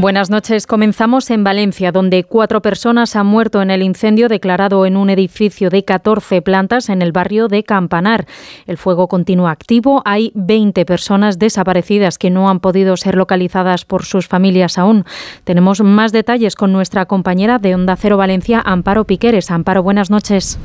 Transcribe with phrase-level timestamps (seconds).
[0.00, 0.68] Buenas noches.
[0.68, 5.70] Comenzamos en Valencia, donde cuatro personas han muerto en el incendio declarado en un edificio
[5.70, 8.28] de 14 plantas en el barrio de Campanar.
[8.68, 10.02] El fuego continúa activo.
[10.04, 15.04] Hay 20 personas desaparecidas que no han podido ser localizadas por sus familias aún.
[15.42, 19.50] Tenemos más detalles con nuestra compañera de Onda Cero Valencia, Amparo Piqueres.
[19.50, 20.60] Amparo, buenas noches.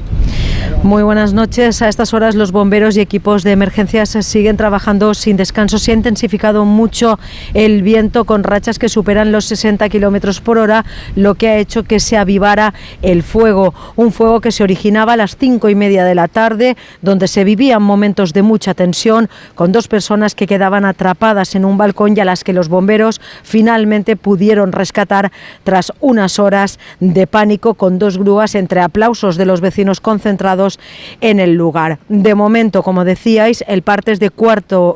[0.84, 1.82] Muy buenas noches.
[1.82, 5.80] A estas horas los bomberos y equipos de emergencias siguen trabajando sin descanso.
[5.80, 7.20] Se ha intensificado mucho
[7.54, 10.84] el viento con rachas que superan los 60 kilómetros por hora,
[11.16, 13.74] lo que ha hecho que se avivara el fuego.
[13.96, 17.46] Un fuego que se originaba a las cinco y media de la tarde, donde se
[17.46, 22.20] vivían momentos de mucha tensión, con dos personas que quedaban atrapadas en un balcón y
[22.20, 25.32] a las que los bomberos finalmente pudieron rescatar
[25.64, 30.73] tras unas horas de pánico, con dos grúas entre aplausos de los vecinos concentrados
[31.22, 32.00] en el lugar.
[32.10, 34.32] De momento, como decíais, el parte es de,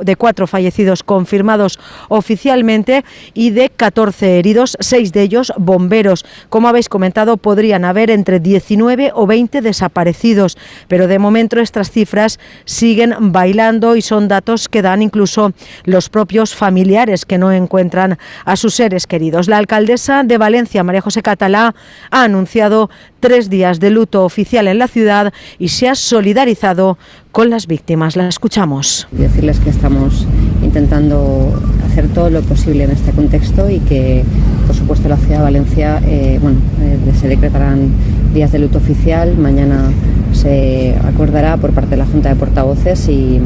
[0.01, 6.25] de cuatro fallecidos confirmados oficialmente y de 14 heridos, seis de ellos bomberos.
[6.49, 12.39] Como habéis comentado, podrían haber entre 19 o 20 desaparecidos, pero de momento estas cifras
[12.65, 18.55] siguen bailando y son datos que dan incluso los propios familiares que no encuentran a
[18.55, 19.47] sus seres queridos.
[19.47, 21.75] La alcaldesa de Valencia, María José Catalá,
[22.11, 22.89] ha anunciado
[23.19, 26.97] tres días de luto oficial en la ciudad y se ha solidarizado
[27.31, 28.15] con las víctimas.
[28.15, 29.07] La escuchamos.
[29.11, 30.25] Decirles que estamos
[30.63, 31.53] intentando
[31.85, 34.23] hacer todo lo posible en este contexto y que,
[34.65, 37.91] por supuesto, la ciudad de Valencia, eh, bueno, eh, se decretarán
[38.33, 39.37] días de luto oficial.
[39.37, 39.91] Mañana
[40.33, 43.41] se acordará por parte de la Junta de Portavoces y,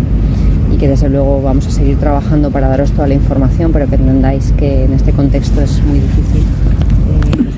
[0.80, 4.52] que desde luego vamos a seguir trabajando para daros toda la información, pero que entendáis
[4.54, 6.42] que en este contexto es muy difícil.
[6.42, 7.51] Eh,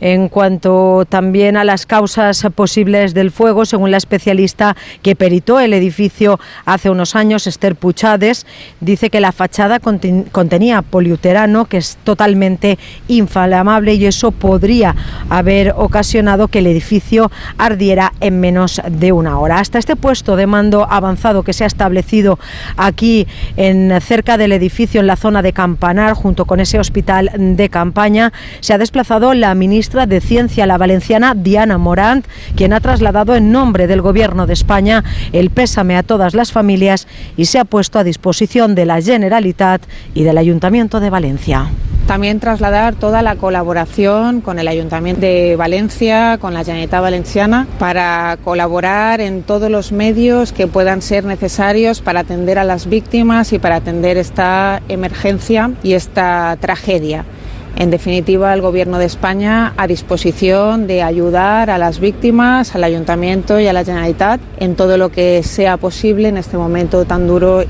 [0.00, 5.74] en cuanto también a las causas posibles del fuego, según la especialista que peritó el
[5.74, 8.46] edificio hace unos años, Esther Puchades,
[8.80, 14.94] dice que la fachada contenía poliuterano, que es totalmente inflamable y eso podría
[15.28, 19.58] haber ocasionado que el edificio ardiera en menos de una hora.
[19.58, 22.38] Hasta este puesto de mando avanzado que se ha establecido
[22.76, 23.26] aquí
[23.56, 28.32] en cerca del edificio en la zona de Campanar, junto con ese hospital de campaña,
[28.60, 32.26] se ha desplazado la ministra de Ciencia, la valenciana Diana Morant,
[32.56, 37.08] quien ha trasladado en nombre del Gobierno de España el pésame a todas las familias
[37.36, 39.82] y se ha puesto a disposición de la Generalitat
[40.14, 41.70] y del Ayuntamiento de Valencia.
[42.06, 48.38] También trasladar toda la colaboración con el Ayuntamiento de Valencia, con la Generalitat Valenciana, para
[48.44, 53.58] colaborar en todos los medios que puedan ser necesarios para atender a las víctimas y
[53.58, 57.24] para atender esta emergencia y esta tragedia.
[57.76, 63.60] En definitiva, el Gobierno de España a disposición de ayudar a las víctimas, al Ayuntamiento
[63.60, 67.64] y a la Generalitat en todo lo que sea posible en este momento tan duro.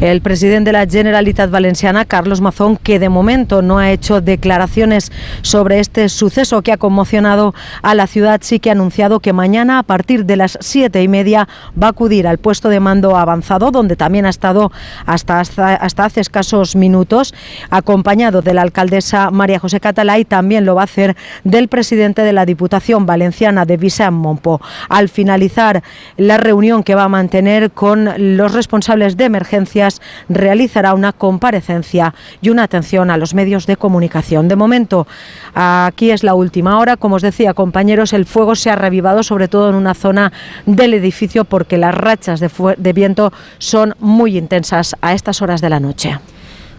[0.00, 5.10] El presidente de la Generalitat Valenciana, Carlos Mazón, que de momento no ha hecho declaraciones
[5.40, 9.78] sobre este suceso que ha conmocionado a la ciudad, sí que ha anunciado que mañana
[9.78, 11.48] a partir de las siete y media
[11.82, 14.70] va a acudir al puesto de mando avanzado, donde también ha estado
[15.06, 17.32] hasta, hasta, hace escasos minutos,
[17.70, 22.20] acompañado de la alcaldesa María José Catalá y también lo va a hacer del presidente
[22.20, 24.60] de la Diputación Valenciana de Vicent Monpo.
[24.90, 25.82] Al finalizar
[26.18, 29.85] la reunión que va a mantener con los responsables de emergencia,
[30.28, 34.48] realizará una comparecencia y una atención a los medios de comunicación.
[34.48, 35.06] De momento,
[35.54, 36.96] aquí es la última hora.
[36.96, 40.32] Como os decía, compañeros, el fuego se ha revivado sobre todo en una zona
[40.66, 45.70] del edificio porque las rachas de, de viento son muy intensas a estas horas de
[45.70, 46.18] la noche.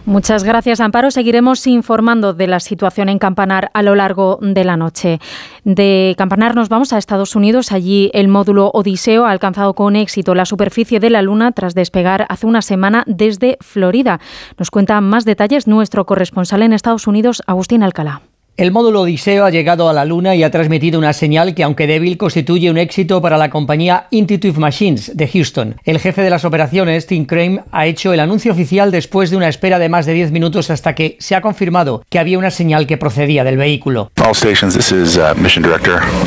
[0.08, 1.10] Muchas gracias, Amparo.
[1.10, 5.20] Seguiremos informando de la situación en Campanar a lo largo de la noche.
[5.64, 7.72] De Campanar nos vamos a Estados Unidos.
[7.72, 12.24] Allí el módulo Odiseo ha alcanzado con éxito la superficie de la Luna tras despegar
[12.30, 14.18] hace una semana desde Florida.
[14.56, 18.22] Nos cuenta más detalles nuestro corresponsal en Estados Unidos, Agustín Alcalá.
[18.58, 21.86] El módulo Odiseo ha llegado a la Luna y ha transmitido una señal que, aunque
[21.86, 25.76] débil, constituye un éxito para la compañía Intuitive Machines de Houston.
[25.84, 29.48] El jefe de las operaciones, Tim Crane, ha hecho el anuncio oficial después de una
[29.48, 32.88] espera de más de 10 minutos hasta que se ha confirmado que había una señal
[32.88, 34.10] que procedía del vehículo.
[34.18, 34.32] Uh,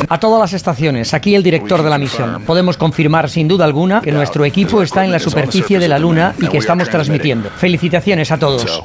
[0.08, 2.44] a todas las estaciones, aquí el director de la misión.
[2.46, 6.34] Podemos confirmar sin duda alguna que nuestro equipo está en la superficie de la Luna
[6.40, 7.50] y que estamos transmitiendo.
[7.50, 8.82] Felicitaciones a todos.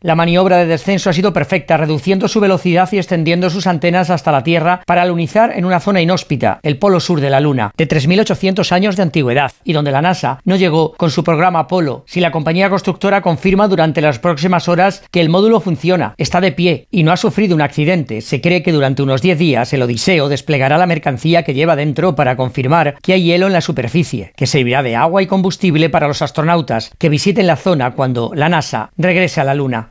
[0.00, 4.30] La maniobra de descenso ha sido perfecta, reduciendo su velocidad y extendiendo sus antenas hasta
[4.30, 7.88] la Tierra para alunizar en una zona inhóspita, el polo sur de la Luna, de
[7.88, 12.04] 3.800 años de antigüedad, y donde la NASA no llegó con su programa Apolo.
[12.06, 16.52] Si la compañía constructora confirma durante las próximas horas que el módulo funciona, está de
[16.52, 19.82] pie y no ha sufrido un accidente, se cree que durante unos 10 días el
[19.82, 24.32] Odiseo desplegará la mercancía que lleva dentro para confirmar que hay hielo en la superficie,
[24.36, 28.48] que servirá de agua y combustible para los astronautas que visiten la zona cuando la
[28.48, 29.87] NASA regrese a la Luna.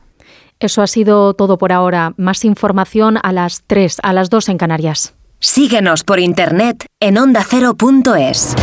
[0.60, 2.14] Eso ha sido todo por ahora.
[2.16, 5.14] Más información a las 3, a las 2 en Canarias.
[5.40, 8.56] Síguenos por internet en ondacero.es.